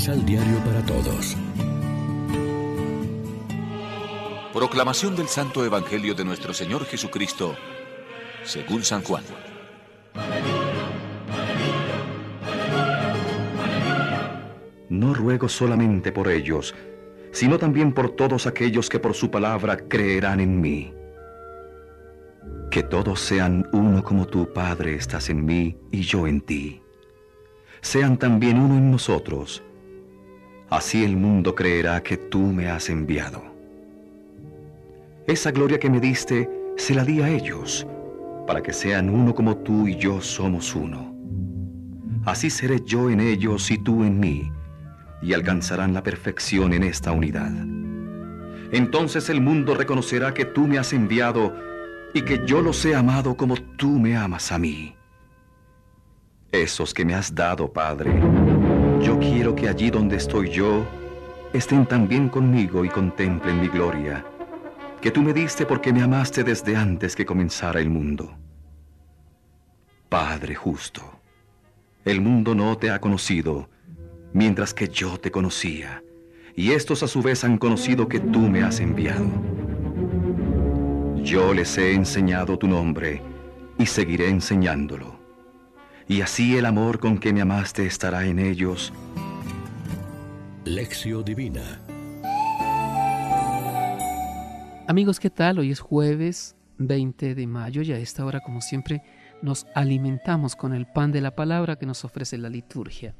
[0.00, 1.36] Misal Diario para Todos.
[4.50, 7.54] Proclamación del Santo Evangelio de nuestro Señor Jesucristo,
[8.42, 9.22] según San Juan.
[14.88, 16.74] No ruego solamente por ellos,
[17.30, 20.94] sino también por todos aquellos que por su palabra creerán en mí.
[22.70, 26.80] Que todos sean uno como tu Padre estás en mí y yo en ti.
[27.82, 29.62] Sean también uno en nosotros.
[30.70, 33.42] Así el mundo creerá que tú me has enviado.
[35.26, 37.86] Esa gloria que me diste, se la di a ellos,
[38.46, 41.12] para que sean uno como tú y yo somos uno.
[42.24, 44.52] Así seré yo en ellos y tú en mí
[45.22, 47.50] y alcanzarán la perfección en esta unidad.
[48.72, 51.52] Entonces el mundo reconocerá que tú me has enviado
[52.14, 54.94] y que yo los he amado como tú me amas a mí.
[56.52, 58.20] Esos que me has dado, Padre,
[59.00, 60.86] yo quiero que allí donde estoy yo,
[61.52, 64.24] estén también conmigo y contemplen mi gloria,
[65.00, 68.36] que tú me diste porque me amaste desde antes que comenzara el mundo.
[70.08, 71.02] Padre justo,
[72.04, 73.68] el mundo no te ha conocido,
[74.32, 76.02] mientras que yo te conocía,
[76.54, 79.26] y estos a su vez han conocido que tú me has enviado.
[81.22, 83.22] Yo les he enseñado tu nombre,
[83.78, 85.19] y seguiré enseñándolo.
[86.08, 88.92] Y así el amor con que me amaste estará en ellos.
[90.64, 91.80] Lección Divina
[94.90, 95.60] Amigos, ¿qué tal?
[95.60, 99.02] Hoy es jueves 20 de mayo y a esta hora, como siempre,
[99.40, 103.14] nos alimentamos con el pan de la palabra que nos ofrece la liturgia.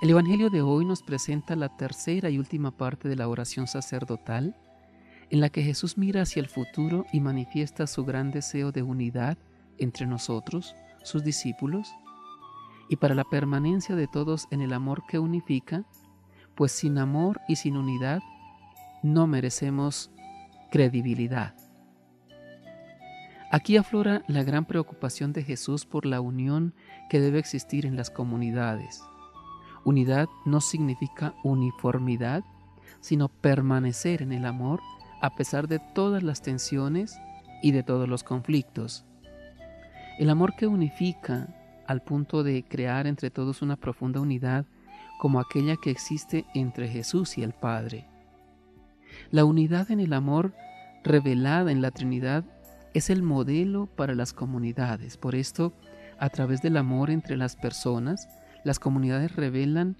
[0.00, 4.56] El Evangelio de hoy nos presenta la tercera y última parte de la oración sacerdotal,
[5.28, 9.36] en la que Jesús mira hacia el futuro y manifiesta su gran deseo de unidad
[9.78, 11.92] entre nosotros, sus discípulos,
[12.88, 15.84] y para la permanencia de todos en el amor que unifica,
[16.54, 18.20] pues sin amor y sin unidad
[19.02, 20.10] no merecemos
[20.70, 21.54] credibilidad.
[23.50, 26.74] Aquí aflora la gran preocupación de Jesús por la unión
[27.10, 29.02] que debe existir en las comunidades
[29.84, 32.44] Unidad no significa uniformidad,
[33.00, 34.80] sino permanecer en el amor
[35.20, 37.18] a pesar de todas las tensiones
[37.62, 39.04] y de todos los conflictos.
[40.22, 41.48] El amor que unifica
[41.84, 44.66] al punto de crear entre todos una profunda unidad
[45.18, 48.06] como aquella que existe entre Jesús y el Padre.
[49.32, 50.54] La unidad en el amor
[51.02, 52.44] revelada en la Trinidad
[52.94, 55.16] es el modelo para las comunidades.
[55.16, 55.72] Por esto,
[56.20, 58.28] a través del amor entre las personas,
[58.62, 59.96] las comunidades revelan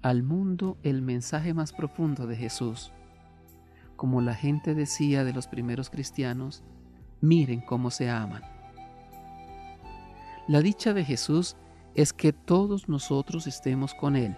[0.00, 2.92] al mundo el mensaje más profundo de Jesús.
[3.96, 6.64] Como la gente decía de los primeros cristianos,
[7.20, 8.55] miren cómo se aman.
[10.48, 11.56] La dicha de Jesús
[11.96, 14.36] es que todos nosotros estemos con Él.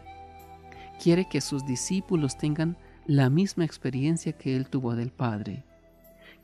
[1.02, 5.66] Quiere que sus discípulos tengan la misma experiencia que Él tuvo del Padre.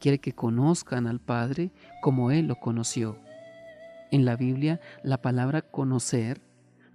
[0.00, 1.70] Quiere que conozcan al Padre
[2.02, 3.18] como Él lo conoció.
[4.10, 6.42] En la Biblia, la palabra conocer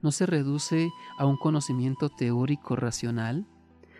[0.03, 3.47] no se reduce a un conocimiento teórico racional,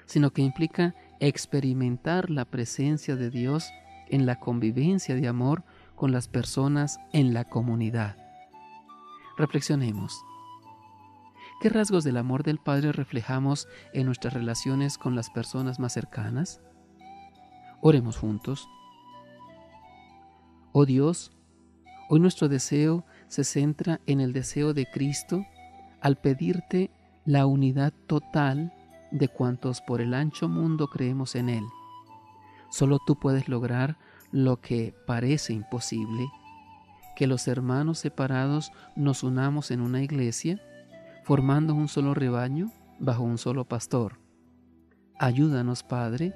[0.06, 3.72] sino que implica experimentar la presencia de Dios
[4.09, 5.63] en la convivencia de amor
[5.96, 8.28] con las personas en la comunidad.
[9.39, 10.25] Reflexionemos.
[11.61, 16.61] ¿Qué rasgos del amor del Padre reflejamos en nuestras relaciones con las personas más cercanas?
[17.81, 18.67] Oremos juntos.
[20.73, 21.31] Oh Dios,
[22.09, 25.45] hoy nuestro deseo se centra en el deseo de Cristo
[26.01, 26.91] al pedirte
[27.23, 28.73] la unidad total
[29.11, 31.63] de cuantos por el ancho mundo creemos en Él.
[32.69, 33.97] Solo tú puedes lograr
[34.33, 36.28] lo que parece imposible,
[37.19, 40.62] que los hermanos separados nos unamos en una iglesia,
[41.25, 44.22] formando un solo rebaño bajo un solo pastor.
[45.19, 46.34] Ayúdanos, Padre,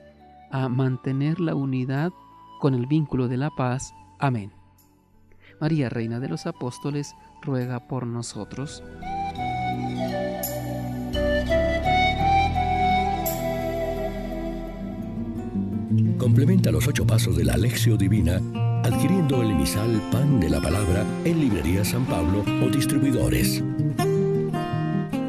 [0.51, 2.11] a mantener la unidad
[2.59, 3.93] con el vínculo de la paz.
[4.19, 4.51] Amén.
[5.61, 8.83] María, Reina de los Apóstoles, ruega por nosotros.
[16.17, 18.41] Complementa los ocho pasos de la Alexio Divina
[18.83, 23.63] adquiriendo el emisal Pan de la Palabra en Librería San Pablo o distribuidores.